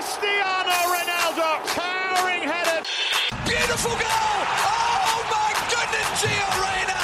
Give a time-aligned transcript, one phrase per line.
[0.00, 2.80] Cristiano Ronaldo, towering header.
[3.44, 4.38] Beautiful goal!
[4.72, 7.00] Oh my goodness, Gio Reyna!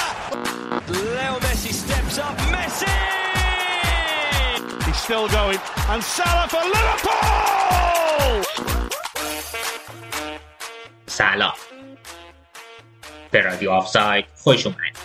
[0.89, 2.35] Leo Messi steps up.
[2.53, 2.89] Messi!
[4.85, 5.59] He's still going.
[5.91, 8.43] And Salah for Liverpool!
[11.05, 11.53] سلام
[13.31, 14.97] به رادیو آفساید خوش اومد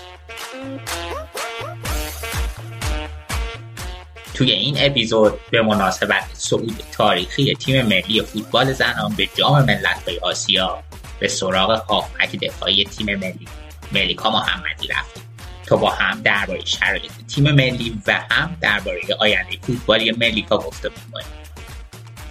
[4.34, 10.83] توی این اپیزود به مناسبت صعود تاریخی تیم ملی فوتبال زنان به جام ملت‌های آسیا
[11.19, 13.47] به سراغ هافبک دفاعی تیم ملی
[13.91, 15.23] ملیکا محمدی رفتیم
[15.65, 21.27] تا با هم درباره شرایط تیم ملی و هم درباره آینده فوتبالی ملیکا گفته بکنیم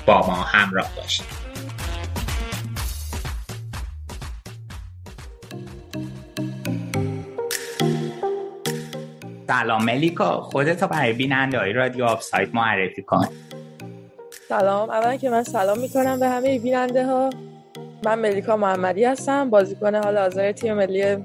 [0.07, 1.27] با ما همراه باشید.
[9.47, 13.29] سلام ملیکا خودتو برای بیننده های رادیو آف سایت معرفی کن.
[14.59, 14.91] سلام.
[14.91, 17.31] اول که من سلام می‌کنم به همه بیننده ها
[18.05, 21.17] من ملیکا محمدی هستم بازیکن حال حاضر تیم ملی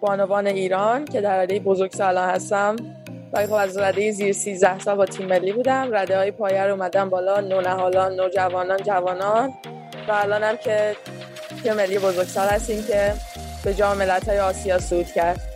[0.00, 2.76] بانوان ایران که در رده بزرگ سالان هستم.
[3.32, 5.88] و خب از رده زیر 13 سال با تیم ملی بودم.
[5.92, 9.52] رده های پایه رو اومدم بالا نونهالان نوجوانان جوانان.
[10.08, 10.96] و الان هم که
[11.62, 13.12] تیم ملی بزرگ سال هستیم که
[13.64, 15.49] به جام ملت های آسیا صعود کرد.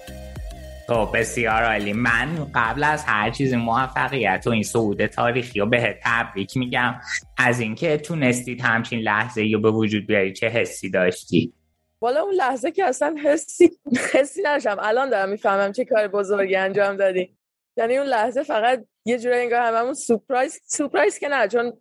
[0.88, 1.92] خب بسیار عالی.
[1.92, 6.94] من قبل از هر چیز موفقیت و این صعود تاریخی رو به تبریک میگم.
[7.38, 11.52] از اینکه تونستید همچین لحظه رو به وجود بیاری چه حسی داشتی؟
[12.00, 13.70] والا اون لحظه که اصلا حسی
[14.12, 17.36] حسی نشم الان دارم می‌فهمم چه کار بزرگی انجام دادی.
[17.76, 21.72] یعنی اون لحظه فقط یه جوری انگار هممون سورپرایز سورپرایز که نه چون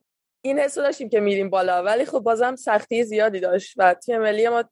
[0.41, 1.83] این حسو داشتیم که میریم بالا.
[1.83, 4.63] ولی خب بازم سختی زیادی داشت و تیم ملی ما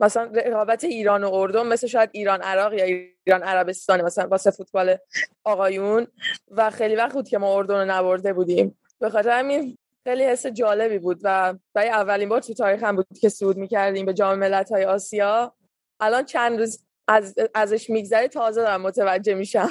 [0.00, 4.96] مثلا رقابت ایران و اردن مثل شاید ایران عراق یا ایران عربستان مثلا واسه فوتبال
[5.44, 6.06] آقایون.
[6.50, 8.78] و خیلی وقت بود که ما اردن رو نبرده بودیم.
[9.00, 13.06] به خاطر همین خیلی حس جالبی بود و برای اولین بار تو تاریخ هم بود
[13.20, 15.54] که صعود می‌کردیم به جام ملت های آسیا.
[16.00, 19.68] الان چند روز از ازش میگذره تازه دارم متوجه میشم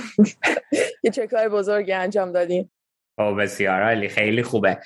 [1.02, 2.72] که چه کار بزرگی انجام دادیم.
[3.18, 4.10] او بسیار عالی.
[4.10, 4.78] خیلی خوبه.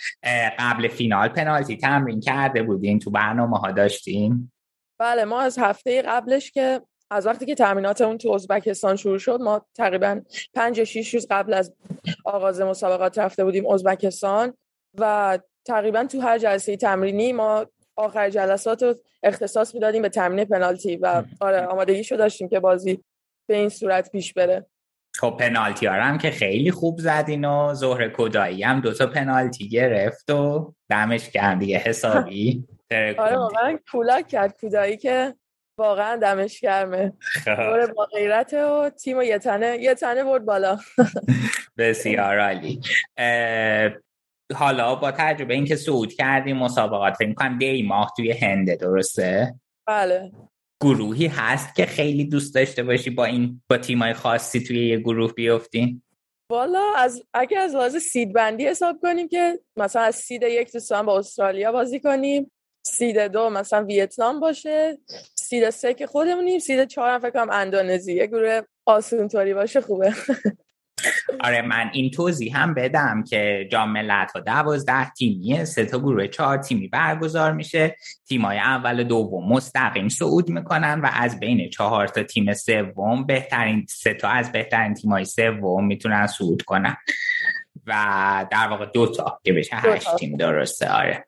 [0.60, 4.52] قبل فینال پنالتی تمرین کرده بودین؟ تو برنامه ها داشتین؟
[5.00, 9.66] بله ما از هفته قبلش که از وقتی که تامیناتمون تو ازبکستان شروع شد ما
[9.76, 10.22] تقریبا
[10.54, 11.74] پنج یا شیش روز قبل از
[12.26, 14.54] آغاز مسابقات رفته بودیم ازبکستان
[14.98, 17.66] و تقریبا تو هر جلسه تمرینی ما
[17.96, 23.04] آخر جلسات رو اختصاص می‌دادیم به تمرین پنالتی و آره آمادگیشو داشتیم که بازی
[23.50, 24.66] به این صورت پیش بره.
[25.16, 30.74] خب پنالتی هم که خیلی خوب زدین و زهر کدایی هم دوتا پنالتی گرفت و
[30.90, 32.68] دمش کرد دیگه حسابی.
[32.92, 35.36] آره واقعا کولاک کرد کودایی که
[35.80, 37.14] واقعا دمش گرمه.
[37.46, 37.94] خب.
[37.94, 40.78] با غیرت و تیم و یه تنه یه تنه برد بالا.
[41.78, 42.82] بسیار عالی.
[44.56, 49.56] حالا با تجربه اینکه صعود کردیم مسابقات فکر کنم دی ماه توی هنده درسته؟
[49.88, 50.32] بله.
[50.82, 55.34] گروهی هست که خیلی دوست داشته باشی با این با تیمای خاصی توی یه گروه
[55.34, 56.02] بیفتین؟
[56.52, 61.06] والا از اگه از لحاظ سید بندی حساب کنیم که مثلا از سید یک دوستان
[61.06, 62.52] با استرالیا بازی کنیم.
[62.90, 64.98] سید دو مثلا ویتنام باشه
[65.36, 68.14] سید سه که خودمونیم سید چهار هم فکر کنم اندونزی.
[68.14, 70.14] یه گروه آسون طوری باشه خوبه.
[71.44, 76.28] آره من این توضیح هم بدم که جام ملت ها دوازده تیمیه سه تا گروه
[76.28, 77.96] چهار تیمی برگزار میشه.
[78.28, 83.86] تیمای اول و دوم مستقیم صعود می‌کنن و از بین چهار تا تیم سوم بهترین
[83.90, 86.98] سه تا از بهترین تیمای سوم می‌تونن صعود کنن.
[87.88, 91.26] و در واقع دو تا که بشه هشت تیم درسته آره.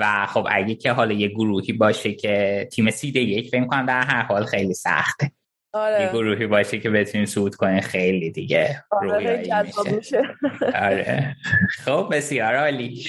[0.00, 4.02] و خب اگه که حالا یه گروهی باشه که تیم سیده یک فکر کنم در
[4.02, 5.32] هر حال خیلی سخته.
[5.74, 6.02] آره.
[6.02, 9.62] یه گروهی باشه که بتونیم صعود کنه خیلی دیگه آره
[9.96, 10.22] میشه.
[10.74, 11.36] آره.
[11.84, 13.04] خب بسیار عالی.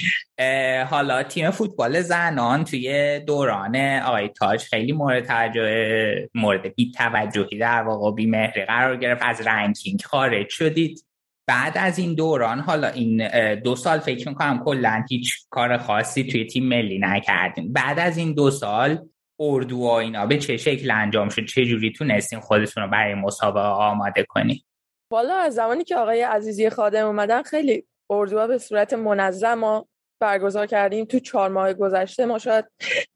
[0.90, 7.84] حالا تیم فوتبال زنان توی دوران آقای تاج خیلی مورد توجه مورد بی توجهی در
[7.84, 9.22] واقع بی مهری قرار گرفت.
[9.26, 11.06] از رنکینگ خارج شدید.
[11.48, 16.45] بعد از این دوران حالا این دو سال فکر می‌کنم کلا هیچ کار خاصی توی
[16.45, 17.74] تیم ملی نکردیم.
[17.74, 19.10] بعد از این دو سال
[19.40, 23.68] اردو و اینا به چه شکل انجام شد؟ چه جوری تونستین خودتون رو برای مسابقه
[23.68, 24.66] آماده کنی
[25.12, 29.88] والا از زمانی که آقای عزیزی خادم اومدن خیلی اردوها به صورت منظم ما
[30.19, 31.06] برگزار کردیم.
[31.06, 32.66] تو چهار ماه گذشته ما شاید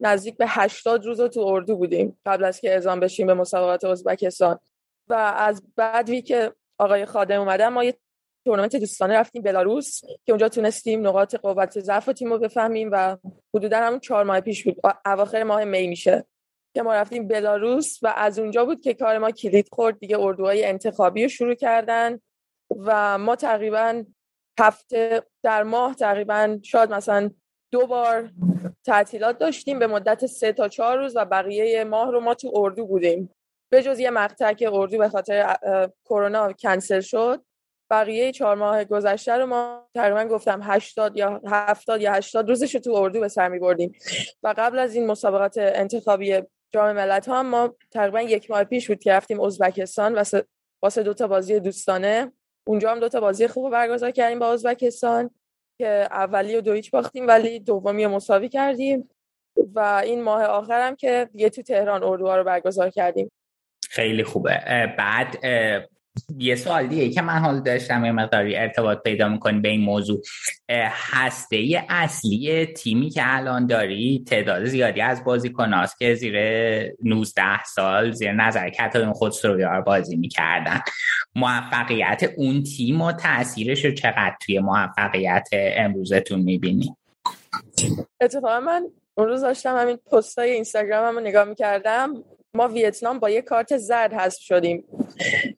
[0.00, 4.58] نزدیک به هشتاد روز تو اردو بودیم قبل از که اعزام بشیم به مسابقات ازبکستان.
[5.08, 7.94] و از بعدی که آقای خادم اومدن ما یه
[8.48, 13.16] تورنمنت دوستانه رفتیم بلاروس که اونجا تونستیم نقاط قوت ضعف تیم رو بفهمیم و
[13.54, 14.76] حدودا همون چهار ماه پیش بود.
[15.06, 16.24] اواخر ماه می میشه
[16.74, 19.98] که ما رفتیم بلاروس و از اونجا بود که کار ما کلید خورد.
[19.98, 22.20] دیگه اردوهای انتخابی رو شروع کردن
[22.78, 24.04] و ما تقریبا
[24.60, 27.30] هفته در ماه تقریبا شاید مثلا
[27.72, 28.30] دو بار
[28.86, 29.78] تعطیلات داشتیم.
[29.78, 33.30] به مدت سه تا چهار روز و بقیه ماه رو ما تو اردو بودیم.
[33.72, 35.56] به جز یه مقطع که اردو به خاطر
[36.04, 37.47] کرونا کنسل شد
[37.90, 42.80] بقیه چهار ماه گذشته رو ما تقریبا گفتم 80 یا 70 یا 80 روزش رو
[42.80, 43.92] تو اردو به سر می بردیم
[44.42, 48.98] و قبل از این مسابقات انتخابی جام ملت ها ما تقریبا یک ماه پیش بود
[48.98, 50.44] که رفتیم ازبکستان واسه
[50.82, 52.32] واسه دو تا بازی دوستانه.
[52.66, 55.30] اونجا هم دو تا بازی خوب برگزار کردیم با ازبکستان
[55.78, 59.10] که اولی و دویچ باختیم ولی دومی رو مساوی کردیم.
[59.74, 63.30] و این ماه آخرم که یه تو تهران اردوها رو برگزار کردیم.
[63.90, 64.60] خیلی خوبه.
[64.98, 65.36] بعد
[66.38, 67.10] یه سوال دیگه.
[67.10, 70.22] که من حال داشتم یه مقداری ارتباط پیدا می‌کنی به این موضوع.
[70.90, 76.36] هسته اصلی تیمی که الان داری تعداد زیادی از بازیکناست که زیر
[77.04, 80.80] 19 سال زیر نظر کتاب خود سرویار بازی می‌کردن.
[81.34, 86.96] موفقیت اون تیم و تاثیرش رو چقدر توی موفقیت امروزتون می‌بینی؟
[88.20, 92.14] اتفاقا من اون روز داشتم همین پستای اینستاگرام رو نگاه می‌کردم.
[92.54, 94.84] ما ویتنام با یه کارت زرد حذف شدیم.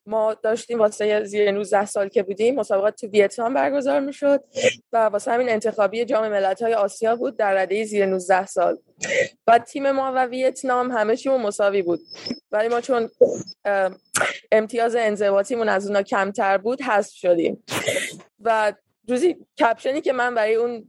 [0.07, 4.45] ما داشتیم واسه زیر 19 سال که بودیم مسابقات تو ویتنام برگزار می‌شد
[4.93, 8.79] و واسه همین انتخابی جام ملت‌های آسیا بود در رده زیر 19 سال.
[9.47, 12.01] بعد تیم ما و ویتنام همه چیمون مساوی بود.
[12.53, 13.11] ولی ما چون
[14.53, 17.65] امتیاز انضباطیمون از اونا کمتر بود حذف شدیم.
[18.41, 18.73] و
[19.09, 20.89] روزی کپشنی که من برای اون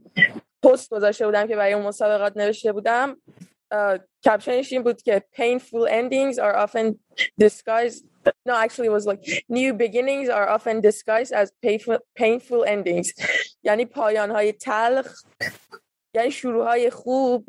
[0.62, 3.16] پست گذاشته بودم که برای اون مسابقات نوشته بودم
[4.24, 6.98] کپشنش این بود که painful endings are often
[7.42, 8.04] disguised
[8.48, 13.12] no actually it was like new beginnings are often disguised as painful, painful endings.
[13.62, 15.22] یعنی پایان های تلخ
[16.14, 17.46] یعنی شروع های خوب.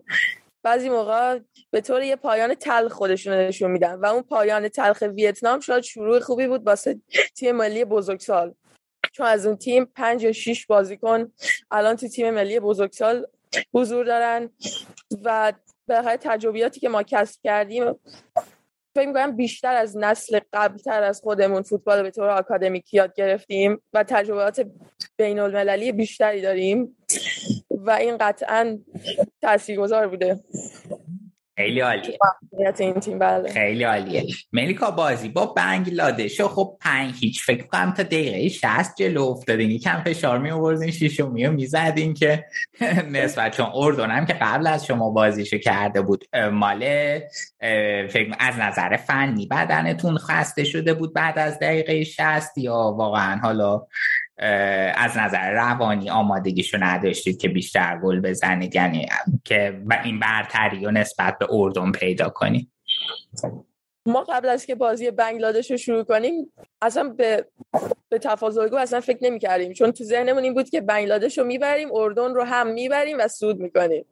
[0.63, 1.39] بعضی موقع
[1.71, 6.19] به طور یه پایان تلخ خودشون نشون میدن و اون پایان تلخ ویتنام شاید شروع
[6.19, 6.99] خوبی بود واسه
[7.35, 8.53] تیم ملی بزرگسال.
[9.11, 11.31] چون از اون تیم پنج یا شیش بازیکن
[11.71, 13.27] الان تو تیم ملی بزرگسال
[13.73, 14.49] حضور دارن
[15.23, 15.53] و
[15.87, 17.95] به تجربیاتی که ما کسب کردیم
[18.95, 24.03] فکر می‌کنم بیشتر از نسل قبلتر از خودمون فوتبال به طور آکادمیک یاد گرفتیم و
[24.03, 24.67] تجربیات
[25.17, 26.97] بین المللی بیشتری داریم
[27.69, 28.79] و این قطعا
[29.41, 30.39] تاثیرگذار بوده.
[31.55, 32.17] خیلی عالیه.
[32.79, 33.49] این تیم بله.
[33.49, 34.23] خیلی عالیه.
[34.53, 37.45] ملیکا بازی با بنگلادش خب پنج هیچ.
[37.45, 39.71] فکر کنم تا دقیقه 60 جلو افتادین.
[39.71, 42.45] یکم فشار می آوردین شیشمی و می‌زدین که
[43.11, 47.27] نسبت چون اردن هم که قبل از شما بازیشو کرده بود ماله
[48.09, 53.85] فکر از نظر فنی بدنتون خسته شده بود بعد از دقیقه 60 یا واقعا حالا
[54.95, 59.07] از نظر روانی آمادگیشو نداشتید که بیشتر گل بزنید یعنی
[59.45, 62.71] که این برتری و نسبت به اردن پیدا کنید؟
[64.05, 67.45] ما قبل از که بازی بنگلادش رو شروع کنیم اصلا به
[68.09, 71.89] به تفاضل اصلا فکر نمی کردیم چون تو ذهنمون این بود که بنگلادش رو می‌بریم
[71.93, 74.05] اردن رو هم می‌بریم و سود می‌کنیم.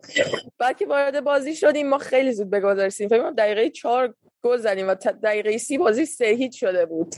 [0.57, 4.57] بعد که وارد بازی شدیم ما خیلی زود به گل رسیدیم فکر دقیقه چهار گل
[4.57, 7.15] زدیم و دقیقه سی بازی سه هیچ شده بود.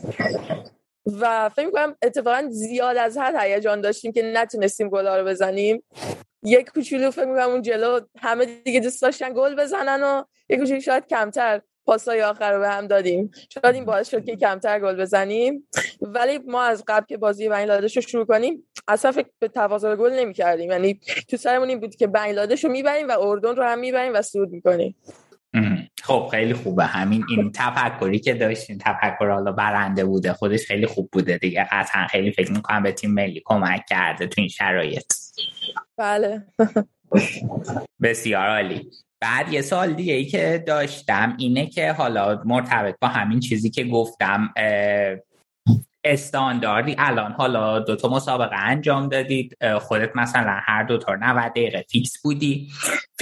[1.05, 5.83] و فکر کنم اتفاقا زیاد از حد هیجان داشتیم که نتونستیم گلا رو بزنیم.
[6.43, 10.79] یک کوچولو فکر می‌کنم اون جلو همه دیگه دوست داشتن گل بزنن و یک کوچولو
[10.79, 13.31] شاید کمتر پاسای آخر رو به هم دادیم.
[13.49, 15.67] شاید این باعث شد که کمتر گل بزنیم.
[16.01, 20.13] ولی ما از قبل که بازی بنگلادش رو شروع کنیم اصلا فکر به تفاضل گل
[20.13, 23.79] نمی کردیم یعنی تو سرمون این بود که بنگلادش رو می‌بریم و اردن رو هم
[23.79, 24.95] می‌بریم و سود می‌کنیم.
[26.05, 26.85] خب خیلی خوبه.
[26.85, 31.67] همین این تفکری که داشتین تفکر حالا برنده بوده خودش خیلی خوب بوده دیگه.
[31.71, 35.13] قطعا خیلی فکر می‌کنم به تیم ملی کمک کرده تو این شرایط.
[35.97, 36.45] بله.
[38.01, 38.91] بسیار عالی.
[39.21, 43.83] بعد یه سال دیگه ای که داشتم اینه که حالا مرتبط با همین چیزی که
[43.83, 44.53] گفتم
[46.03, 49.57] استانداردی الان حالا دو تا مسابقه انجام دادید.
[49.79, 52.71] خودت مثلا هر دو تا 90 دقیقه فیکس بودی.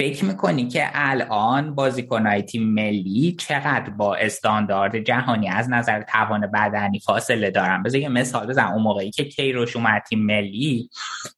[0.02, 7.00] فکر می‌کنی که الان بازیکنهای تیم ملی چقدر با استاندارد جهانی از نظر توان بدنی
[7.00, 8.72] فاصله دارن؟ بذار یه مثال بزنم.
[8.72, 10.90] اون موقعی که کیروش اومد تیم ملی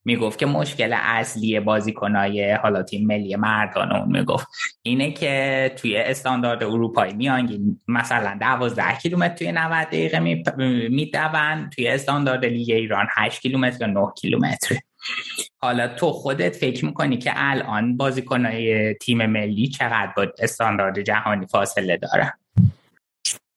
[0.05, 4.47] می‌گفت که مشکل اصلی بازیکنهای حالا تیم ملی مردان اون می‌گفت
[4.81, 11.69] اینه که توی استاندارد اروپایی میان مثلا 12 کیلومتر توی 90 دقیقه میدون.
[11.69, 14.75] توی استاندارد لیگ ایران 8 کیلومتر یا 9 کیلومتر.
[15.57, 21.97] حالا تو خودت فکر می‌کنی که الان بازیکنهای تیم ملی چقدر با استاندارد جهانی فاصله
[21.97, 22.31] دارن؟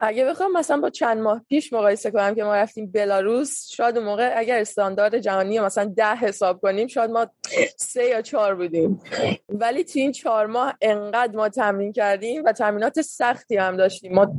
[0.01, 4.07] اگه بخوام مثلا با چند ماه پیش مقایسه کنم که ما رفتیم بلاروس شاید اون
[4.07, 7.27] موقع اگر استاندارد جهانی مثلا ده حساب کنیم شاید ما
[7.77, 9.01] سه یا چهار بودیم.
[9.49, 14.15] ولی تو این چهار ماه انقدر ما تمرین کردیم و تمرینات سختی هم داشتیم.
[14.15, 14.33] ما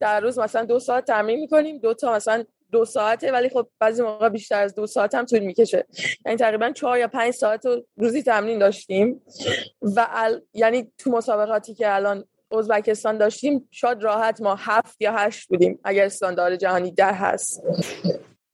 [0.00, 4.02] در روز مثلا دو ساعت تمرین می‌کنیم دو تا مثلا دو ساعته ولی خب بعضی
[4.02, 5.86] موقع بیشتر از دو ساعت هم طول می‌کشه.
[6.26, 7.62] یعنی تقریبا چهار یا پنج ساعت
[7.96, 9.22] روزی تمرین داشتیم.
[9.96, 10.06] و
[10.54, 12.24] یعنی تو مسابقاتی که الان
[12.58, 17.62] ازبکستان داشتیم شاید راحت ما هفت یا هشت بودیم اگر استاندارد جهانی ده هست.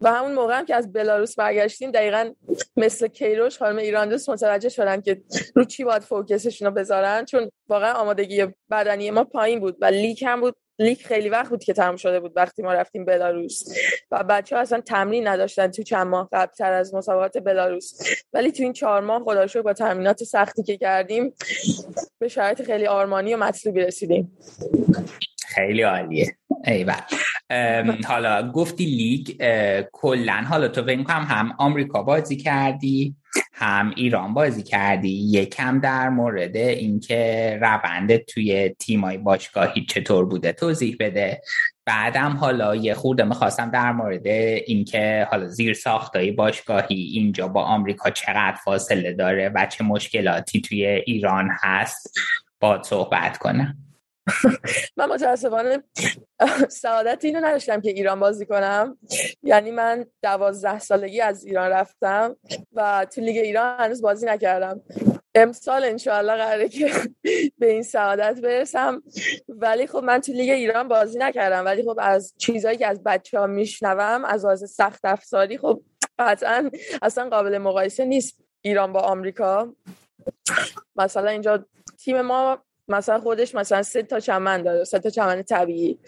[0.00, 2.30] و همون موقع هم که از بلاروس برگشتیم دقیقا
[2.76, 5.22] مثل کیروش خانم ایران دوست متوجه شدن که
[5.54, 9.84] رو چی باید focus شون رو بذارن چون واقعا آمادگی بدنی ما پایین بود و
[9.85, 10.56] لیگ هم بود.
[10.80, 13.64] لیگ خیلی وقت بود که تموم شده بود وقتی ما رفتیم بلاروس.
[14.10, 18.00] و بچه ها اصلا تمرین نداشتن تو چند ماه قبلتر از مسابقات بلاروس.
[18.32, 21.34] ولی تو این چهار ماه خب با تمرینات سختی که کردیم
[22.18, 24.38] به شرایط خیلی آرمانی و مطلوبی رسیدیم.
[25.54, 26.37] خیلی عالیه.
[26.66, 26.94] ایول.
[28.09, 29.30] حالا گفتی لیگ
[29.92, 33.16] کلا حالا تو فکر کنم هم آمریکا بازی کردی
[33.52, 35.09] هم ایران بازی کردی.
[35.09, 41.40] یکم در مورد اینکه روند توی تیمای باشگاهی چطور بوده توضیح بده.
[41.85, 48.11] بعدم حالا یه خورده می‌خواستم در مورد اینکه حالا زیر ساختای باشگاهی اینجا با آمریکا
[48.11, 52.19] چقدر فاصله داره و چه مشکلاتی توی ایران هست
[52.61, 53.76] با صحبت کنم.
[54.96, 55.82] من متاسفانه
[56.68, 58.98] سعادت اینو نداشتم که ایران بازی کنم.
[59.42, 62.36] یعنی من دوازده سالگی از ایران رفتم
[62.72, 64.80] و تو لیگ ایران هنوز بازی نکردم.
[65.34, 66.90] امسال انشاءالله قراره که
[67.58, 69.02] به این سعادت برسم.
[69.48, 71.64] ولی خب من تو لیگ ایران بازی نکردم.
[71.64, 75.82] ولی خب از چیزهایی که از بچه ها میشنوم از آز سخت افزاری خب
[76.18, 76.70] قطعا
[77.02, 79.74] اصلا قابل مقایسه نیست ایران با آمریکا.
[80.96, 81.66] مثلا اینجا
[81.98, 85.99] تیم ما مثلا خودش مثلا سه تا چمن داره سه تا چمن طبیعی.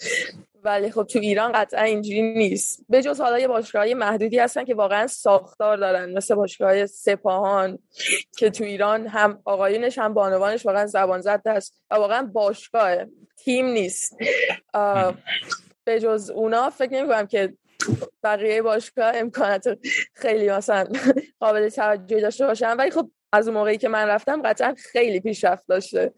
[0.64, 2.84] ولی خب تو ایران قطعا اینجوری نیست.
[2.88, 7.78] به جز حالا یه باشگاه محدودی هستن که واقعا ساختار دارن مثل باشگاه سپاهان
[8.36, 12.96] که تو ایران هم آقایونش هم بانوانش واقعا زبان زد است و واقعا باشگاه
[13.36, 14.16] تیم نیست.
[15.84, 17.54] به جز اونا فکر نمی که
[18.22, 19.78] بقیه باشگاه امکانات
[20.14, 20.86] خیلی مثلا
[21.40, 22.76] قابل توجهی داشته باشن.
[22.76, 26.12] ولی خب از اون موقعی که من رفتم قطعا خیلی پیشرفت داشته.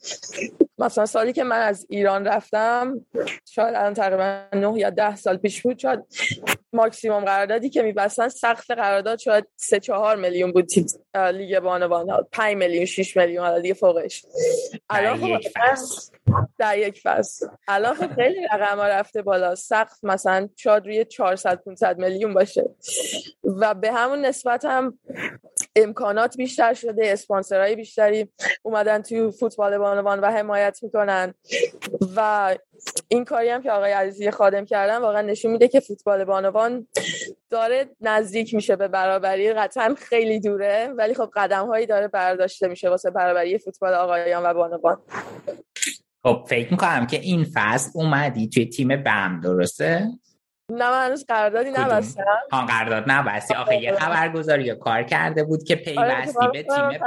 [0.78, 3.06] مثلا سالی که من از ایران رفتم
[3.44, 6.00] شاید الان تقریبا 9 یا 10 سال پیش بود شاید
[6.72, 10.68] ماکسیموم قراردادی که میبستن سقف قرارداد شاید 3 4 میلیون بود
[11.14, 14.24] لیگ بانوان 5 میلیون 6 میلیون حالا دیگه فوقش.
[14.90, 15.40] الان خب
[16.58, 17.46] در یک فصل.
[17.68, 19.54] الان خب خیلی رقم ها رفته بالا.
[19.54, 22.70] سقف مثلا شاید روی 400 500 میلیون باشه.
[23.44, 24.98] و به همون نسبت هم
[25.76, 28.28] امکانات بیشتر شده اسپانسرهای بیشتری
[28.62, 31.34] اومدن تو فوتبال بانوان و حمایت می‌کنن
[32.16, 32.56] و
[33.08, 36.86] این کاری هم که آقای عزیزی خادم کردن واقعا نشون میده که فوتبال بانوان
[37.50, 42.88] داره نزدیک میشه به برابری قطعا خیلی دوره ولی خب قدم هایی داره برداشته میشه
[42.88, 45.02] واسه برابری فوتبال آقایان و بانوان
[46.22, 50.08] خب فکر می‌کنم که این فصل اومدی توی تیم بم درسته؟
[50.70, 52.24] نه من هنوز قراردادی نبستم.
[52.52, 53.54] ها قرارداد نبستی.
[53.54, 57.00] آخه یه خبرگزاری کار کرده بود که آره، پیوستی به تیم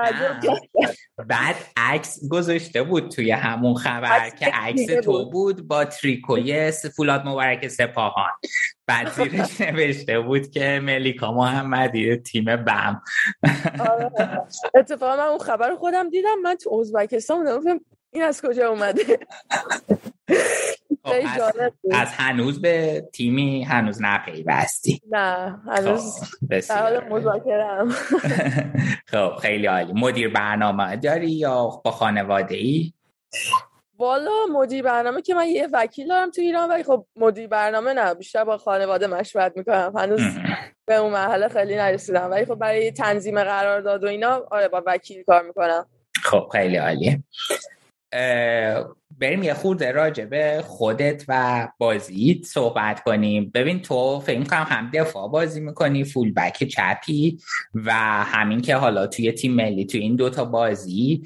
[1.28, 1.56] بعد.
[1.78, 5.68] عکس گذاشته بود توی همون خبر که عکس تو بود.
[5.68, 8.30] با تریکوی فولاد مبارک سپاهان.
[8.88, 13.02] بعد زیرش نوشته بود که ملیکا محمدی تیم بم.
[13.80, 14.12] آره.
[14.76, 16.40] اتفاقا من اون خبر خودم دیدم.
[16.44, 17.48] من تو ازبکستان
[18.18, 19.20] این از کجا اومده؟
[21.04, 21.14] خب،
[21.92, 27.90] از, هنوز به تیمی هنوز نپیوستی نه هنوز خب، در حال مذاکرم
[29.12, 29.94] خب خیلی عالی.
[29.94, 32.94] مدیر برنامه داری یا با خانواده ای
[33.98, 38.14] والا مدیر برنامه که من یه وکیل دارم تو ایران ولی خب مدیر برنامه نه
[38.14, 39.94] بیشتر با خانواده مشورت می‌کنم.
[39.98, 40.22] هنوز
[40.86, 42.32] به اون مرحله خیلی نرسیدم.
[42.32, 45.86] ولی خب برای تنظیم قرارداد و اینا آره با وکیل کار می‌کنم.
[46.24, 47.24] خب خیلی عالیه.
[49.20, 54.92] بریم یه خورده راجع به خودت و بازیت صحبت کنیم ببین تو فکر کنم هم
[54.94, 57.40] دفاع بازی می‌کنی فول بک چپی
[57.74, 61.24] و همین که حالا توی تیم ملی توی این دوتا بازی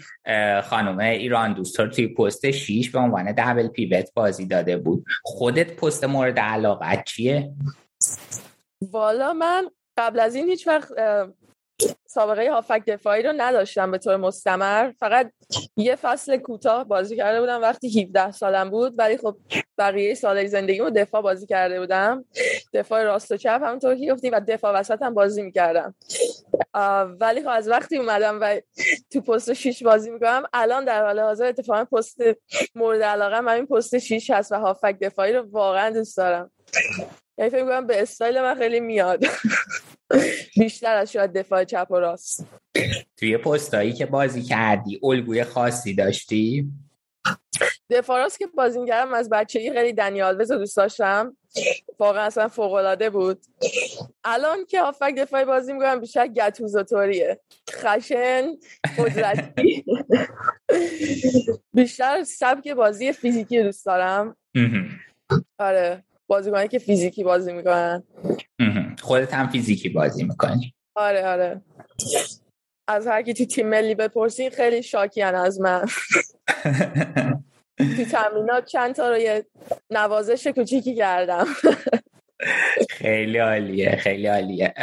[0.63, 6.03] خانم ایران دوستار توی پست 6 به عنوان دبل پیوت بازی داده بود خودت پست
[6.03, 7.51] مورد علاقت چیه؟
[8.81, 10.91] والا من قبل از این هیچ وقت
[12.13, 14.91] سابقه هافک دفاعی رو نداشتم به طور مستمر.
[14.99, 15.31] فقط
[15.77, 17.61] یه فصل کوتاه بازی کرده بودم.
[17.61, 19.37] وقتی 17 سالم بود ولی خب
[19.77, 22.25] بقیه سالهای زندگیمو دفاع بازی کرده بودم.
[22.73, 25.95] دفاع راست و چپ همونطور که گفتیم و دفاع وسط هم بازی می‌کردم.
[27.19, 28.61] ولی خب از وقتی اومدم و
[29.13, 32.21] تو پست 6 بازی می‌کنم الان در حال حاضر اتفاقا پست
[32.75, 36.51] مورد علاقه من این پست 6 هست و هافک دفاعی رو واقعا دوست دارم.
[37.37, 39.25] یعنی فکر به استایل من خیلی میاد.
[40.59, 42.45] بیشتر از شاید دفاع چپ و راست.
[43.17, 46.71] توی پستایی که بازی کردی الگوی خاصی داشتی؟
[47.89, 51.37] دفاع راست که بازی کردم از بچگی خیلی دنیال رو دوست داشتم.
[51.99, 53.45] واقعا اصلا فوق العاده بود.
[54.23, 57.39] الان که هافک دفاعی بازی می‌کنم بیشتر گتوزو طوریه
[57.71, 58.51] خشن
[58.97, 59.85] قدرتی.
[61.73, 64.35] بیشتر سبک بازی فیزیکی دوست دارم.
[65.59, 66.03] آره.
[66.31, 68.03] بازیکنایی که فیزیکی بازی می‌کنن.
[69.01, 70.73] خودت هم فیزیکی بازی می‌کنی.
[70.95, 71.61] آره آره.
[72.88, 75.85] از هر کی تو تیم ملی بپرسین خیلی شاکیان از من.
[77.97, 79.45] تو تمرینات چند تا رو یه
[79.89, 81.45] نوازش کوچیکی کردم.
[83.00, 84.73] خیلی عالیه خیلی عالیه.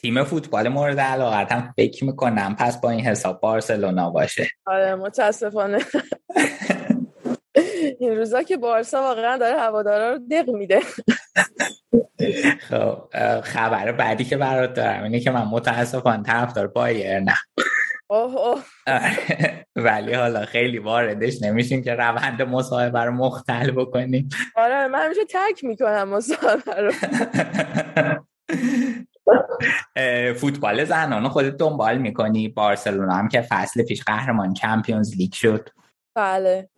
[0.00, 4.48] تیم فوتبال مورد علاقت هم فکر می‌کنم پس با این حساب بارسلونا باشه.
[4.66, 5.78] آره متاسفانه.
[8.00, 10.80] این روزا که بارسا واقعا داره هوادارا رو دق میده.
[12.60, 13.08] خب
[13.40, 17.34] خبر بعدی که برات دارم اینه که من متاسفانه طرفدار بایر نه
[18.10, 18.62] اوه
[19.76, 24.28] ولی حالا خیلی واردش نمیشیم که روند مصاحبه رو مختل بکنیم.
[24.54, 26.92] آره من همیشه تک می‌کنم مصاحبه رو.
[30.40, 35.68] فوتبال زنان خودت دنبال می‌کنی؟ بارسلونا هم که فصل پیش قهرمان چمپیونز لیگ شد.
[36.16, 36.68] بله.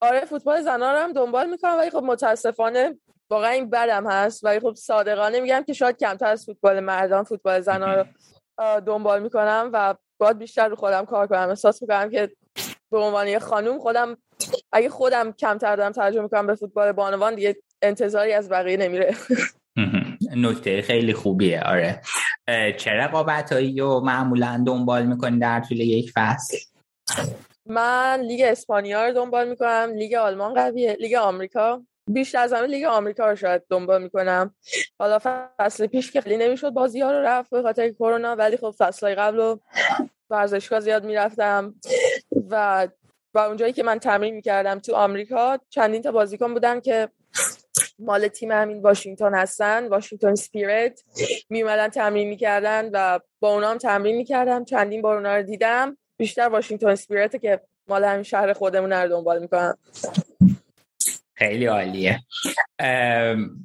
[0.00, 2.98] آره فوتبال زنان رو هم دنبال می‌کنم ولی خب متاسفانه
[3.30, 7.60] واقعا این بدم هست ولی خب صادقانه میگم که شاید کمتر از فوتبال مردان فوتبال
[7.60, 8.04] زنان رو
[8.80, 11.48] دنبال می‌کنم و باید بیشتر رو خودم کار کنم.
[11.48, 12.30] احساس می‌کنم که
[12.90, 14.16] به عنوان یه خانوم خودم
[14.72, 19.14] اگه خودم کمتر دارم ترجمه می‌کنم به فوتبال بانوان دیگه انتظاری از بقیه نمیره.
[20.36, 21.62] نکته خیلی خوبیه.
[21.62, 22.00] آره.
[22.76, 26.56] چه رقابت هایی رو معمولا دنبال می‌کنی در طول یک فصل؟
[27.66, 31.82] من لیگ اسپانیا رو دنبال می‌کنم لیگ آلمان قویه لیگ آمریکا.
[32.06, 34.54] بیشتر از همه لیگ آمریکا رو شاید دنبال می‌کنم.
[34.98, 38.74] حالا فصل پیش که خیلی نمی‌شد بازی ها رو رفت به خاطر کرونا ولی خب
[38.78, 39.60] فصل قبل رو
[40.30, 41.74] ورزشگاه زیاد می‌رفتم.
[42.50, 42.88] و
[43.34, 47.08] و اونجایی که من تمرین می‌کردم تو آمریکا چندین تا بازیکن بودن که
[47.98, 51.04] مال تیم همین واشنگتن هستن واشنگتن سپیرت.
[51.50, 54.64] میومدن تمرین می‌کردن و با اونا هم تمرین می‌کردم.
[54.64, 55.96] چندین بار اونا رو دیدم.
[56.16, 59.78] بیشتر واشنگتن سپیرت که مال همین شهر خودمون رو دنبال می‌کنم
[61.34, 62.20] خیلی عالیه.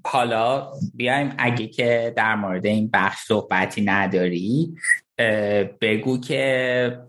[0.06, 4.76] حالا بیایم اگه که در مورد این بخش صحبتی نداری
[5.82, 6.99] بگو که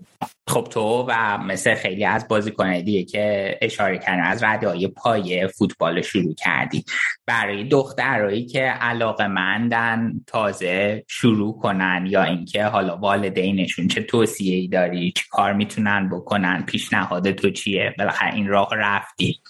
[0.49, 6.03] خب تو و مثل خیلی از بازیکن دیگه که اشاره کردن از ردای پای فوتبال
[6.03, 6.85] شروع کردی.
[7.27, 14.68] برای دخترایی که علاقه مندن تازه شروع کنن یا اینکه حالا والدینشون چه توصیه ای
[14.68, 19.40] داری چه کار می‌تونن بکنن پیشنهاد تو چیه؟ بالاخره این راه رفتی.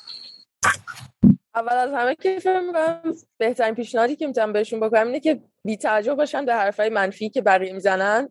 [1.55, 5.79] اول از همه که فکر می‌کنم بهترین پیشنهادی که می‌تونم بهشون بکنم اینه که بی
[6.17, 8.29] باشن به حرفای منفی که بقیه می‌زنن.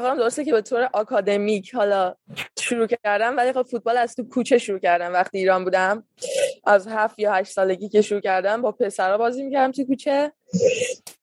[0.00, 2.14] خودم درسته که به طور آکادمیک حالا
[2.58, 6.04] شروع کردم ولی خب فوتبال از تو کوچه شروع کردم وقتی ایران بودم.
[6.64, 10.32] از هفت یا هشت سالگی که شروع کردم با پسرها بازی می‌کردم تو کوچه.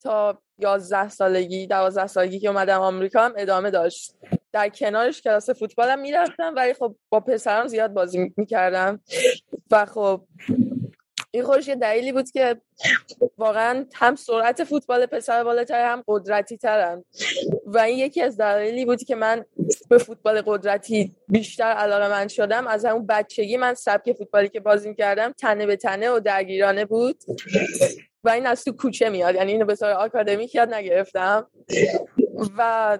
[0.04, 4.16] تا یازده سالگی دوازده سالگی که اومدم آمریکا هم ادامه داشت.
[4.52, 9.00] در کنارش کلاس فوتبالم می‌رفتم ولی خب با پسرم زیاد بازی می‌کردم.
[9.72, 10.22] و خب
[11.36, 12.62] این خودش یه دلیلی بود که
[13.38, 17.04] واقعا هم سرعت فوتبال پسر بالاتر هم قدرتی ترن
[17.66, 19.46] و این یکی از دلایلی بود که من
[19.90, 22.68] به فوتبال قدرتی بیشتر علاقه من شدم.
[22.68, 27.18] از همون بچگی من سبک فوتبالی که بازی کردم تنه به تنه و درگیرانه بود.
[28.24, 31.48] و این از تو کوچه میاد یعنی اینو به طور آکادمیک یاد نگرفتم.
[32.58, 33.00] و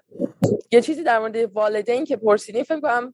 [0.72, 3.14] یه چیزی در مورد والدین که پرسیدین فکر کنم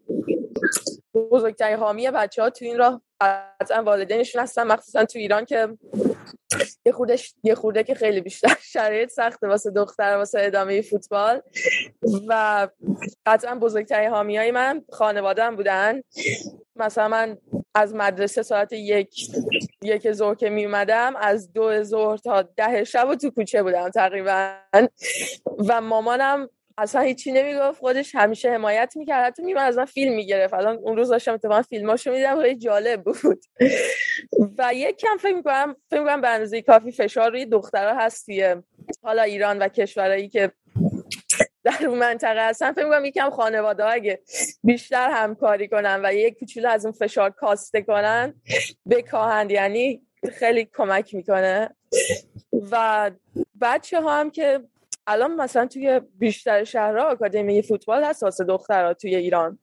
[1.13, 4.63] بزرگترین حامی بچه ها تو این راه قطعا والدینشون هستن.
[4.63, 5.77] مخصوصا تو ایران که
[6.85, 11.41] یه خورده یه خورده که خیلی بیشتر شرایط سخته واسه دختر واسه ادامه فوتبال.
[12.27, 12.67] و
[13.25, 16.01] قطعا بزرگترین حامی های من خانوادم بودن.
[16.75, 17.37] مثلا من
[17.75, 19.31] از مدرسه ساعت یک
[19.83, 23.89] یک ظهر که می اومدم از دو ظهر تا ده شب و تو کوچه بودم
[23.89, 24.53] تقریبا.
[25.67, 26.49] و مامانم
[26.81, 29.25] اصلا هیچی نمی‌گفت خودش همیشه حمایت می‌کرد.
[29.25, 30.53] حتی میمون از من فیلم می‌گرفت.
[30.53, 33.45] الان اون روز داشتم اتفاقا فیلماشو می‌دیدم خیلی جالب بود.
[34.57, 38.27] و یک کم فکر می‌کنم فکر می‌کنم به اندازه کافی فشار روی دخترها هست
[39.03, 40.51] حالا ایران و کشورهایی که
[41.63, 42.71] در اون منطقه هستن.
[42.71, 44.19] فکر می‌کنم یکم خانواده اگه
[44.63, 48.33] بیشتر همکاری کنن و یک کوچولو از اون فشار کاسته کنن
[48.89, 50.01] بکاهند یعنی
[50.33, 51.75] خیلی کمک می‌کنه.
[52.71, 53.11] و
[53.61, 54.59] بچه ها هم که
[55.07, 59.59] الان مثلا توی بیشتر شهرها آکادمی فوتبال هست واسه دخترها توی ایران.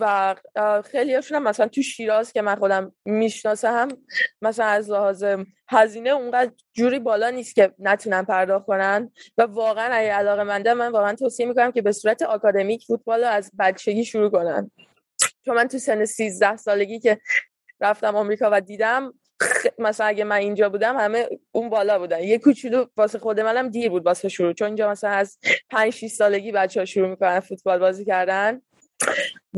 [0.00, 0.34] و
[0.84, 3.88] خیلی هاشون هم مثلا تو شیراز که من خودم می‌شناسم
[4.42, 5.24] مثلا از لحاظ
[5.68, 9.10] هزینه اونقدر جوری بالا نیست که نتونن پرداخت کنن.
[9.38, 13.26] و واقعا اگه علاقه منده من واقعا توصیه می‌کنم که به صورت آکادمیک فوتبال رو
[13.26, 14.70] از بچگی شروع کنن.
[15.44, 17.20] چون من تو سن 13 سالگی که
[17.80, 19.12] رفتم آمریکا و دیدم
[19.78, 22.22] مثلا اگه من اینجا بودم همه اون بالا بودن.
[22.22, 25.38] یه کوچولو واسه خود منم دیر بود واسه شروع چون اینجا مثلا از
[25.70, 28.62] 5 6 سالگی بچه ها شروع می‌کنن فوتبال بازی کردن.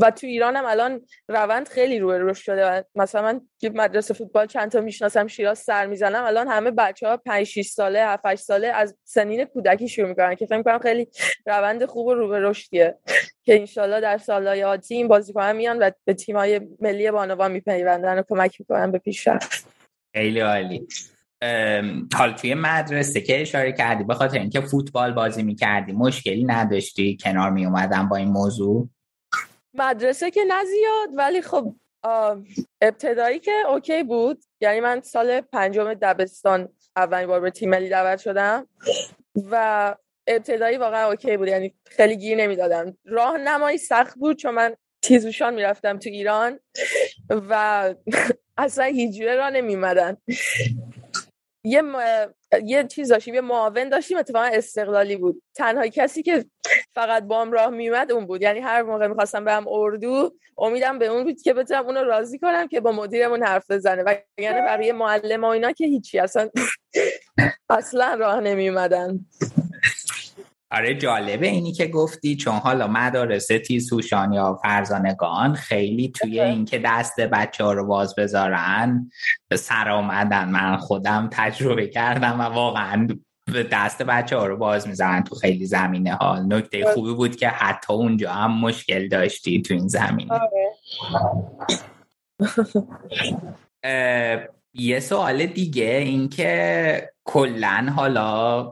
[0.01, 4.45] و تو ایران هم الان روند خیلی روی رشد شده مثلا من که مدرسه فوتبال
[4.45, 8.43] چند تا می‌شناسم شیراز سر می‌زنم الان همه بچه ها 5 6 ساله 7 8
[8.43, 11.07] ساله از سنین کودکی شروع می‌کنن که فکر می‌کنم خیلی
[11.45, 12.97] روند خوب و رو به رشدیه
[13.43, 18.23] که انشالله در سالهای آتی این بازیکنان میان و به تیمای ملی بانوان میپیوندن و
[18.29, 19.67] کمک می‌کنن به پیشرفت.
[20.15, 20.87] خیلی عالی.
[22.13, 27.51] حال توی مدرسه که اشاره کردی به خاطر اینکه فوتبال بازی می‌کردی مشکلی نداشتی کنار
[27.51, 27.67] می
[28.09, 28.89] با این موضوع؟
[29.73, 31.75] مدرسه که نزیاد ولی خب
[32.81, 34.43] ابتدایی که اوکی بود.
[34.61, 38.67] یعنی من سال پنجم دبستان اولین بار به تیم ملی دعوت شدم
[39.51, 39.95] و
[40.27, 41.47] ابتدایی واقعا اوکی بود.
[41.47, 42.97] یعنی خیلی گیر نمی‌دادم.
[43.05, 46.59] راه نمایی سخت بود چون من تیزوشان می‌رفتم تو ایران
[47.29, 47.93] و
[48.57, 50.17] اصلا هیچ راه نمیمدن
[51.63, 51.81] یه
[52.65, 55.41] یه چیز داشتیم یه معاون داشتیم اتفاقا استقلالی بود.
[55.55, 56.45] تنها کسی که
[56.95, 58.41] فقط بام راه میومد اون بود.
[58.41, 62.67] یعنی هر موقع می‌خواستم برم اردو امیدم به اون بود که بتونم اونو راضی کنم
[62.67, 64.03] که با مدیرمون حرف بزنه.
[64.03, 66.49] و یعنی بقیه معلم و اینا که هیچی اصلا
[67.69, 69.19] اصلا راه نمیومدن
[70.71, 77.19] آره جالبه اینی که گفتی چون حالا مدارس تیزهوشان یا فرزانگان خیلی توی اینکه دست
[77.19, 79.11] بچه ها رو باز بذارن
[79.53, 83.07] سر آمدن من خودم تجربه کردم و واقعا
[83.71, 86.85] دست بچه ها رو باز می‌زنن تو خیلی زمینه ها نکته.
[86.93, 90.69] خوبی بود که حتی اونجا هم مشکل داشتی تو این زمینه آره.
[94.73, 98.67] یه سوال دیگه اینکه کلا حالا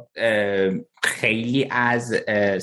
[1.04, 2.14] خیلی از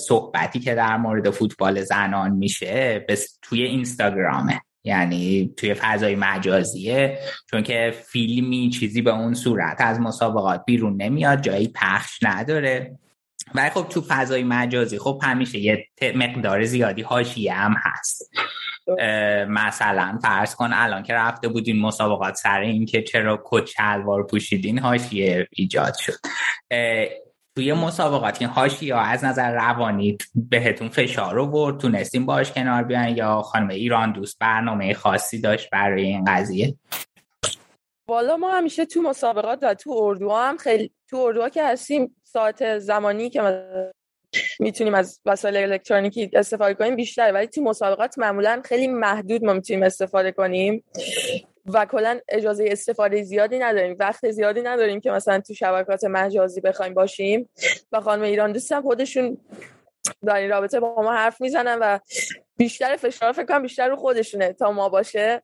[0.08, 3.06] صحبتی که در مورد فوتبال زنان میشه
[3.42, 4.60] توی اینستاگرامه.
[4.84, 7.18] یعنی توی فضای مجازیه.
[7.50, 12.98] چون که فیلمی چیزی به اون صورت از مسابقات بیرون نمیاد جایی پخش نداره.
[13.54, 18.30] ولی خب تو فضای مجازی خب همیشه یه مقدار زیادی هاشیه هم هست.
[19.48, 24.78] مثلا فرض کن الان که رفته بودین مسابقات سر این که چرا کت شلوار پوشیدین
[24.78, 26.14] هاشیه ایجاد شد.
[27.56, 33.16] توی مسابقات این هاشی از نظر روانی بهتون فشار رو برد تونستیم باش کنار بیان
[33.16, 36.78] یا خانم ایران دوست برنامه خاصی داشت برای این قضیه؟
[38.08, 42.78] والا ما همیشه تو مسابقات و تو اردو هم خیلی تو اردوها که هستیم ساعت
[42.78, 43.42] زمانی که
[44.58, 49.82] می‌تونیم از وسایل الکترونیکی استفاده کنیم بیشتره ولی تو مسابقات معمولا خیلی محدود ما می‌تونیم
[49.82, 50.84] استفاده کنیم
[51.66, 53.96] و کلا اجازه استفاده زیادی نداریم.
[53.98, 57.48] وقت زیادی نداریم که مثلا تو شبکات مجازی بخوایم باشیم.
[57.92, 59.38] و خانم ایران دوستم خودشون
[60.24, 61.98] در این رابطه با ما حرف می‌زنن و
[62.56, 65.42] بیشتر فشار فکر کنم بیشتر رو خودشونه تا ما باشه.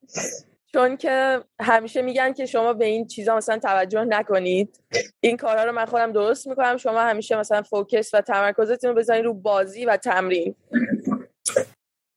[0.73, 4.81] چون که همیشه میگن که شما به این چیزا مثلا توجه نکنید.
[5.21, 6.77] این کارها رو من خودم درست می‌کنم.
[6.77, 10.55] شما همیشه مثلا فوکس و تمرکزتون رو بزنید رو بازی و تمرین.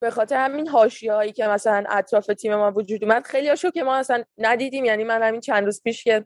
[0.01, 3.83] به خاطر همین حاشیه هایی که مثلا اطراف تیم ما وجود اومد خیلی هاشو که
[3.83, 4.85] ما اصلا ندیدیم.
[4.85, 6.25] یعنی من همین چند روز پیش که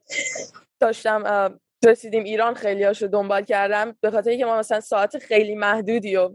[0.80, 1.50] داشتم
[1.86, 3.96] رسیدیم ایران خیلی هاشو دنبال کردم.
[4.02, 6.30] به خاطر اینکه ما مثلا ساعت خیلی محدودی و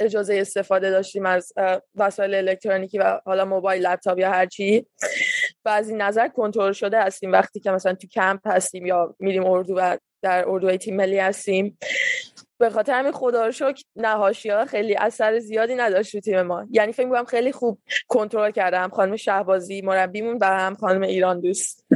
[0.00, 1.52] اجازه استفاده داشتیم از
[1.94, 4.86] وسایل الکترونیکی و حالا موبایل لپتاپ یا هر چی.
[5.64, 7.32] و از این نظر کنترل شده هستیم.
[7.32, 11.78] وقتی که مثلا تو کمپ هستیم یا میریم اردو و در اردوی تیم ملی هستیم.
[12.58, 16.66] به خاطر همین خدا رو شکر نهاشی ها خیلی اثر زیادی نداشت تیم ما.
[16.70, 18.88] یعنی فکر می‌کنم خیلی خوب کنترل کردم.
[18.88, 21.86] خانم شهبازی مربیمون و هم خانم ایران دوست.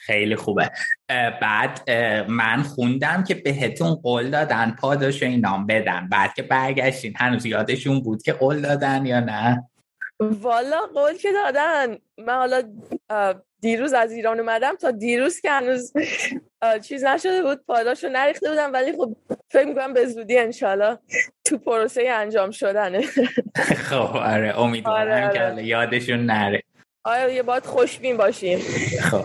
[0.00, 0.70] خیلی خوبه.
[1.42, 1.90] بعد
[2.28, 6.08] من خوندم که بهتون قول دادن پاداش این نام بدن.
[6.08, 9.70] بعد که برگشتین هنوز یادشون بود که قول دادن یا نه؟
[10.20, 11.96] والا قول که دادن.
[12.18, 12.62] من حالا
[13.60, 15.92] دیروز از ایران اومدم تا دیروز که هنوز
[16.82, 19.16] چیز نشده بود پاداشو نریخته بودم ولی خب
[19.48, 20.98] فکر می‌کنم به زودی انشالله
[21.44, 23.00] تو پروسه انجام شدنه.
[23.90, 25.66] خب آره امیدوارم آره، که آره.
[25.66, 26.62] یادشون نره.
[27.04, 28.58] آیا یه باید خوشبین باشیم؟
[29.00, 29.24] خب.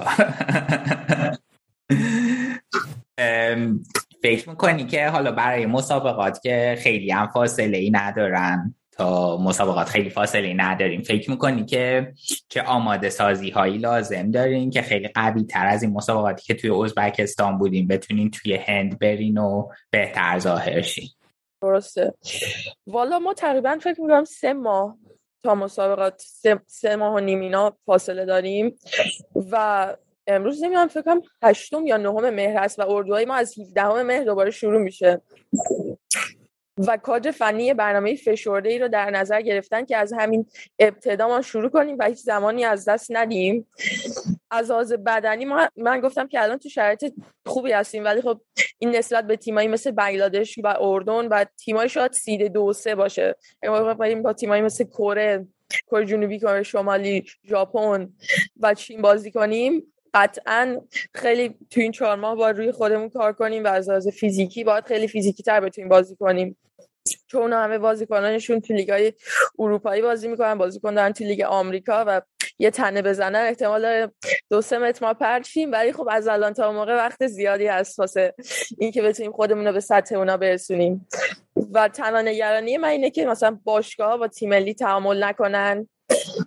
[4.23, 10.09] فکر می‌کنی که حالا برای مسابقات که خیلی هم فاصله ای ندارن تا مسابقات خیلی
[10.09, 12.13] فاصله نداریم فکر می‌کنی که
[12.49, 16.69] چه آماده سازی هایی لازم دارین که خیلی قوی تر از این مسابقاتی که توی
[16.69, 21.09] ازبکستان بودیم بتونین توی هند برین و بهتر ظاهر شین؟
[21.61, 22.13] درسته.
[22.87, 24.97] والا ما تقریبا فکر می‌کنم سه ماه
[25.45, 28.79] تا مسابقات سه, سه ماه و نیم اینا فاصله داریم.
[29.51, 29.95] و
[30.27, 34.23] امروز نمی‌دونم فکر کنم هشتم یا نهم مهر است و اردوهای ما از 17 مهر
[34.23, 35.21] دوباره شروع میشه.
[36.77, 40.45] و کادر فنی برنامه فشرده ای رو در نظر گرفتن که از همین
[40.79, 43.67] ابتدا ما شروع کنیم و هیچ زمانی از دست ندیم.
[44.51, 47.13] از آز بدنی ما من گفتم که الان تو شرایط
[47.45, 48.41] خوبی هستیم ولی خب
[48.79, 53.35] این نسبت به تیمایی مثل بنگلادش و اردن و تیمای شاید سید دو سه باشه.
[54.23, 55.47] با تیمایی مثل کره
[55.87, 58.09] کره جنوبی کره شمالی ژاپن
[58.59, 60.81] و چین بازی کنیم قطعا
[61.13, 64.85] خیلی تو این چهار ماه باید روی خودمون کار کنیم و از لحاظ فیزیکی باید
[64.85, 66.57] خیلی فیزیکی تر بتونیم بازی کنیم.
[67.35, 69.13] چون همه بازیکنانشون تو لیگ های
[69.59, 72.21] اروپایی بازی می‌کنن بازیکن دارن تو لیگ آمریکا و
[72.59, 73.35] یه تنه بزنن.
[73.35, 74.07] احتمال
[74.49, 78.33] دو سه متر ما پرچیم ولی خب از الان تا موقع وقت زیادی هست واسه
[78.77, 81.07] اینکه بتونیم خودمون رو به سطح اونا برسونیم.
[81.73, 85.87] و تنها نگرانی من اینه که مثلا باشگاه با تیم ملی تعامل نکنن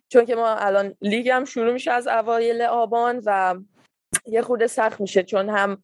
[0.09, 3.57] چون که ما الان لیگ هم شروع میشه از اوایل آبان و
[4.27, 5.83] یه خورده سخت میشه چون هم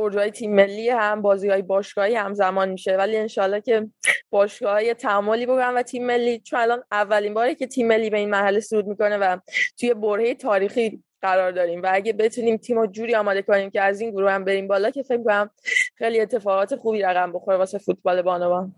[0.00, 2.96] اردوهای تیم ملی هم بازی های باشگاهی هم زمان میشه.
[2.96, 3.88] ولی انشالله که
[4.30, 8.18] باشگاه های تعاملی بگم و تیم ملی چون الان اولین باری که تیم ملی به
[8.18, 9.36] این محل صعود می‌کنه و
[9.78, 11.82] توی برهه تاریخی قرار داریم.
[11.82, 14.90] و اگه بتونیم تیم رو جوری آماده کنیم که از این گروه هم بریم بالا
[14.90, 15.50] که فکر کنم
[15.94, 18.74] خیلی اتفاقات خوبی رقم بخوره واسه فوتبال بانوان.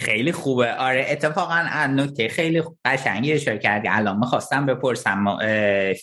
[0.00, 0.74] خیلی خوبه.
[0.74, 3.88] آره اتفاقا نکته خیلی قشنگی اشاره کردی.
[3.88, 5.38] الان می‌خواستم بپرسم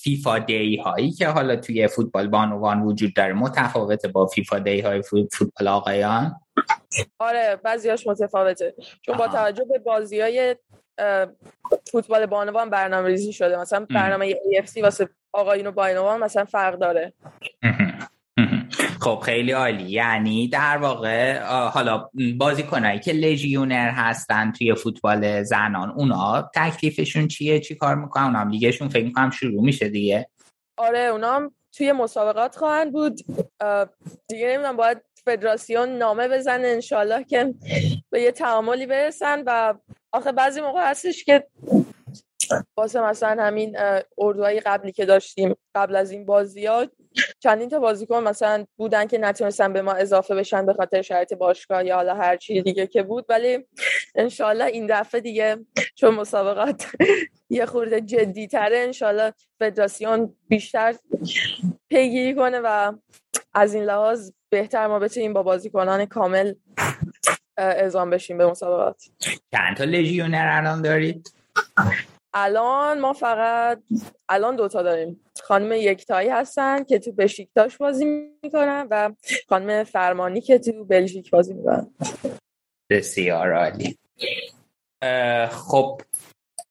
[0.01, 5.01] فیفا دی هایی که حالا توی فوتبال بانوان وجود داره متفاوته با فیفا دی های
[5.01, 6.36] فوتبال آقایان؟
[7.19, 8.73] آره بعضیاش متفاوته.
[9.01, 10.55] چون با توجه به بازی های
[11.91, 17.13] فوتبال بانوان برنامه ریزی شده مثلا برنامه AFC واسه آقایون و بانوان مثلا فرق داره.
[19.06, 19.91] خب خیلی عالی.
[19.91, 27.76] یعنی در واقع حالا بازیکنایی که لژیونر هستن توی فوتبال زنان اونا تکلیفشون چیه؟ چی
[27.76, 30.30] کار می‌کنن؟ اونا هم لیگشون فکر می‌کنم شروع میشه دیگه.
[30.78, 33.15] آره اونا توی مسابقات خواهند بود.
[34.28, 37.54] دیگه نمی‌دونم باید فدراسیون نامه بزنه انشالله که
[38.10, 39.74] به یه تعاملی برسن و
[40.13, 41.48] آخه بعضی موقع هستش که
[42.78, 43.78] واسه مثلا همین
[44.18, 46.86] اردوهای قبلی که داشتیم قبل از این بازی ها
[47.39, 51.86] چندین تا بازیکن مثلا بودن که نتونستن به ما اضافه بشن به خاطر شرایط باشگاه
[51.86, 53.25] یا حالا هر چیزی دیگه که بود.
[53.30, 53.65] ولی
[54.15, 55.58] انشالله این دفعه دیگه
[55.95, 56.88] چون مسابقات
[57.49, 60.95] یه خورده جدی تره انشالله فدراسیون بیشتر
[61.89, 62.93] پیگیری کنه و
[63.54, 66.54] از این لحاظ بهتر ما بتونیم با بازیکنان کامل
[67.58, 69.04] اعزام بشیم به مسابقات.
[69.51, 71.34] چند تا لژیونر الان دارید؟
[72.36, 73.82] الان ما فقط
[74.30, 75.21] الان دوتا داریم.
[75.43, 78.06] خانم یکتایی هستن که تو بشیکتاش بازی
[78.43, 79.12] می‌کنن و
[79.50, 81.93] خانم فرمانی که تو بلژیک بازی می‌کنن.
[82.89, 83.98] بسیار عالی.
[85.50, 86.02] خب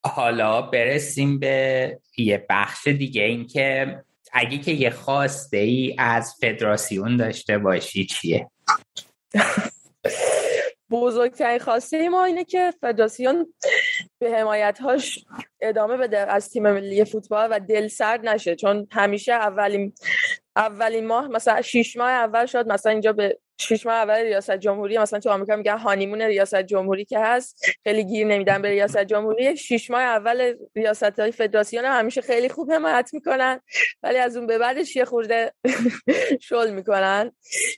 [0.06, 3.98] حالا برسیم به یه بخش دیگه این که
[4.32, 8.50] اگه که یه خواسته ای از فدراسیون داشته باشی چیه؟
[10.90, 13.54] بزرگترین خواسته ما اینه که فدراسیون
[14.18, 15.24] به حمایت هاش
[15.60, 18.56] ادامه بده از تیم ملی فوتبال و دل سرد نشه.
[18.56, 19.92] چون همیشه اولین
[20.56, 24.98] اولین ماه مثلا شش ماه اول شد مثلا اینجا به شش ماه اول ریاست جمهوری
[24.98, 29.56] مثلا تو آمریکا میگن هانیمون ریاست جمهوری که هست خیلی گیر نمیدن به ریاست جمهوری.
[29.56, 33.60] شش ماه اول ریاست های فدراسیون همیشه خیلی خوب حمایت می‌کنن
[34.02, 35.52] ولی از اون به بعدش یه خورده
[36.48, 37.32] شل می‌کنن.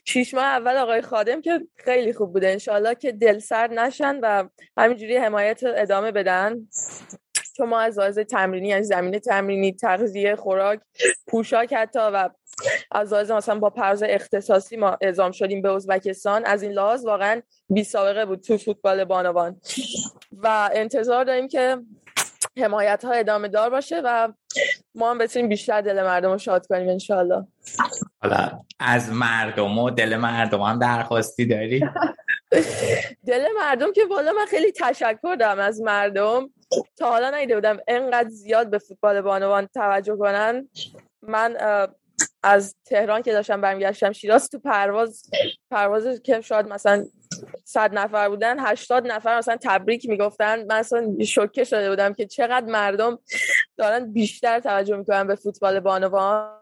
[0.05, 2.47] شش ماه اول آقای خادم که خیلی خوب بوده.
[2.49, 6.67] انشالله که دل سرد نشن و همینجوری حمایت ادامه بدن.
[7.57, 10.79] چون ما از لحاظ تمرینی از زمین تمرینی تغذیه خوراک
[11.27, 12.29] پوشاک حتی و
[12.91, 16.45] از لحاظ مثلا با پرز اختصاصی ما اعزام شدیم به ازبکستان.
[16.45, 19.61] از این لحاظ واقعا بی سابقه بود تو فوتبال بانوان.
[20.31, 21.77] و انتظار داریم که
[22.57, 24.33] حمایت ها ادامه دار باشه و
[24.95, 27.47] ما هم بتونیم بیشتر دل مردم رو شاد کنیم انشالله
[28.21, 31.79] حالا از مردم و دل مردم هم درخواستی داری؟
[33.27, 36.49] دل مردم که بالا من خیلی تشکر دارم از مردم.
[36.97, 40.69] تا حالا نیده بودم انقدر زیاد به فوتبال بانوان توجه کنن.
[41.21, 41.57] من
[42.43, 45.29] از تهران که داشتم برمیگشتم شیراز تو پرواز
[45.71, 47.05] پرواز که شاید مثلا
[47.65, 50.65] صد نفر بودن هشتاد نفر مثلا تبریک می‌گفتن.
[50.65, 53.19] من اصلا شوکه شده بودم که چقدر مردم
[53.77, 56.53] دارن بیشتر توجه می‌کنن به فوتبال بانوان.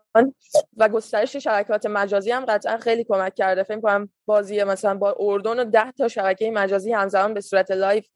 [0.77, 3.63] و گسترش شبکه‌های مجازی هم قطعا خیلی کمک کرده.
[3.63, 8.07] فکر کنم بازی مثلا با اردن و ده تا شبکه مجازی همزمان به صورت live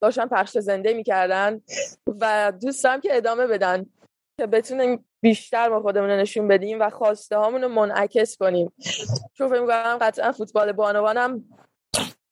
[0.00, 1.60] داشتن پخش زنده می‌کردن
[2.20, 3.86] و دوستم که ادامه بدن
[4.40, 8.72] که بتونیم بیشتر ما خودمون نشون بدیم و خواسته هامون رو منعکس کنیم
[9.34, 11.44] چون فکر می‌کنم قطعا فوتبال بانوانم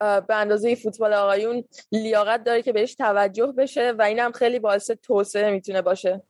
[0.01, 5.51] به اندازه فوتبال آقایون لیاقت داره که بهش توجه بشه و اینم خیلی باعث توسعه
[5.51, 6.23] می‌تونه باشه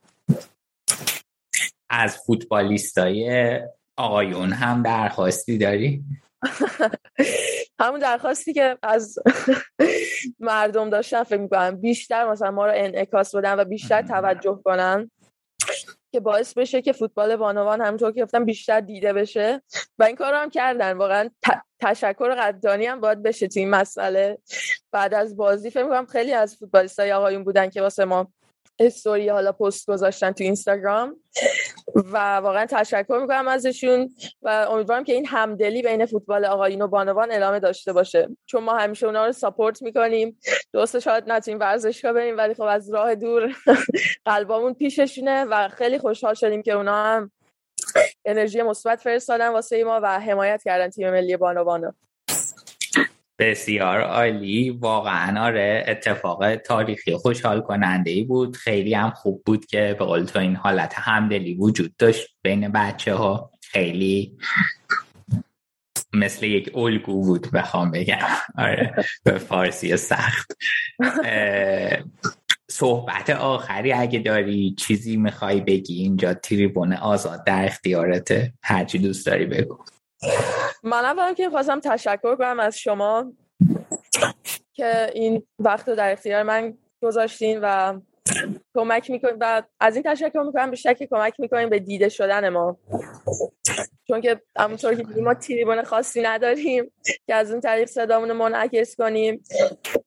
[1.89, 3.59] از فوتبالیستای
[3.97, 6.03] آقایون هم درخواستی داری؟
[7.79, 9.19] همون درخواستی که از
[10.39, 15.11] مردم داشتن فکر می‌کنم بیشتر مثلا ما رو انعکاس بدن و بیشتر توجه کنن
[16.11, 19.61] که باعث بشه که فوتبال بانوان همونطور که گفتم بیشتر دیده بشه.
[19.99, 20.97] و این کار هم کردن.
[20.97, 21.29] واقعا
[21.79, 24.37] تشکر قدردانی هم باید بشه تو این مسئله.
[24.91, 28.33] بعد از بازی فکر می‌کنم خیلی از فوتبالیستای آقایون بودن که واسه ما
[28.79, 31.15] استوری حالا پست گذاشتن تو اینستاگرام.
[31.95, 34.09] و واقعا تشکر می‌کنم ازشون
[34.41, 38.27] و امیدوارم که این همدلی بین فوتبال آقایون و بانوان ادامه داشته باشه.
[38.45, 40.39] چون ما همیشه اونا رو ساپورت می‌کنیم.
[40.73, 43.55] درست شاید نتونیم ورزشگاه بریم ولی خب از راه دور
[44.25, 47.31] قلبامون پیششونه و خیلی خوشحال شدیم که اونا هم
[48.25, 51.91] انرژی مثبت فرستادن واسه ما و حمایت کردن تیم ملی بانوانو
[53.39, 54.69] بسیار عالی.
[54.69, 58.55] واقعا آره اتفاق تاریخی خوشحال کننده ای بود.
[58.55, 63.13] خیلی هم خوب بود که به قول تو این حالت همدلی وجود داشت بین بچه
[63.13, 64.37] ها خیلی
[66.13, 68.27] مثل یک الگو بود بخوام بگم.
[68.57, 70.51] آره به فارسی سخت.
[72.69, 79.45] صحبت آخری اگه داری چیزی می‌خوای بگی اینجا تریبون آزاد در اختیارته؟ هرچی دوست داری
[79.45, 79.77] بگو.
[80.83, 83.33] من اول که خواستم تشکر کنم از شما
[84.73, 87.99] که این وقت رو در اختیار من گذاشتین و
[88.75, 92.77] کمک می‌کنیم و از این تشکر می‌کنم بیشتر که کمک می‌کنیم به دیده شدن ما.
[94.07, 96.91] چون که همونطور که ما تریبون خاصی نداریم
[97.27, 99.43] که از اون طریق صدامون منعکس کنیم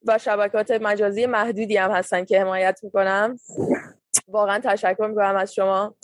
[0.05, 3.39] و شبکات مجازی محدودی هم هستن که حمایت می‌کنم.
[4.29, 5.95] واقعا تشکر می‌کنم از شما.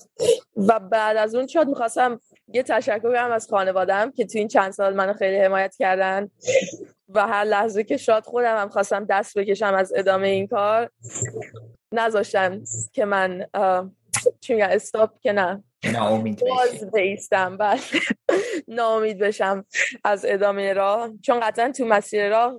[0.56, 4.72] و بعد از اون شاد می‌خواستم یه تشکر کنم از خانوادم که تو این چند
[4.72, 6.30] سال منو خیلی حمایت کردن
[7.08, 10.90] و هر لحظه که شاد خودم هم خواستم دست بکشم از ادامه این کار
[11.92, 13.46] نذاشتن که من
[14.40, 16.42] چی میگن استاپ که نه ناامید
[16.94, 17.80] بیستم بله
[18.68, 19.64] ناامید بشم
[20.04, 21.10] از ادامه راه.
[21.22, 22.56] چون قطعا تو مسیر راه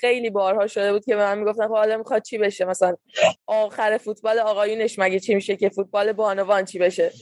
[0.00, 2.96] خیلی بارها شده بود که به من می‌گفتن خب حالا می‌خواد چی بشه؟ مثلا
[3.46, 7.12] آخر فوتبال آقایونش مگه چی میشه؟ که فوتبال بانوان چی بشه؟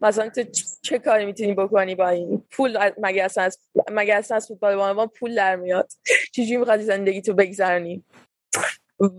[0.00, 0.44] مثلا تو
[0.82, 3.58] چه کاری می‌تونی بکنی با این پول؟ مگه اصلا از
[3.90, 5.92] مگه اصلا از فوتبال بانوان پول در میاد؟
[6.32, 8.04] چجوری میخوادی زندگی تو بگذرنی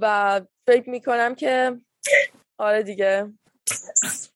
[0.01, 1.77] و فکر می‌کنم که
[2.57, 3.25] آره دیگه.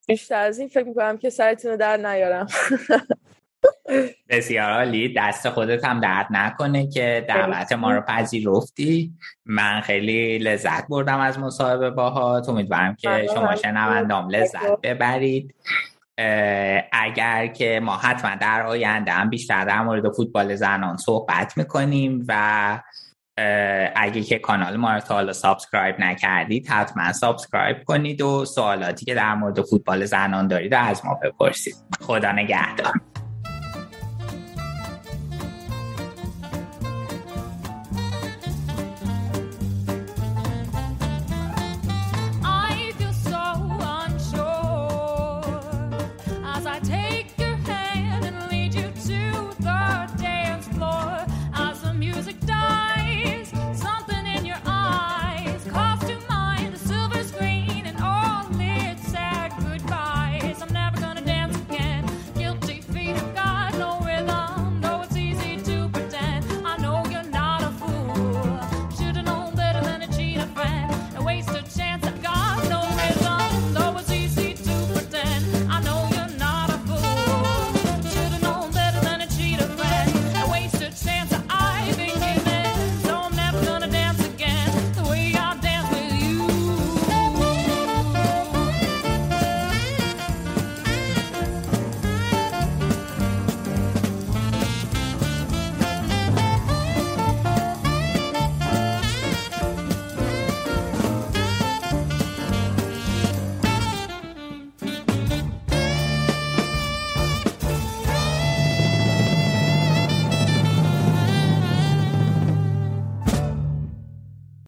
[0.07, 2.47] بیشتر از این فکر می‌کنم که سرتون رو در نیارم.
[4.29, 5.13] بسیار عالی.
[5.17, 9.13] دست خودت هم درد نکنه که دعوت ما رو پذیرفتی.
[9.45, 12.49] من خیلی لذت بردم از مصاحبه باهات.
[12.49, 15.55] امیدوارم که شما شنوندام لذت ببرید.
[16.91, 22.79] اگر که ما حتما در آینده هم بیشتر در مورد فوتبال زنان صحبت می‌کنیم و
[23.95, 29.15] اگه که کانال ما رو تا حالا subscribe نکردید حتما subscribe کنید و سوالاتی که
[29.15, 31.75] در مورد فوتبال زنان دارید از ما بپرسید.
[32.01, 32.93] خدا نگهدار.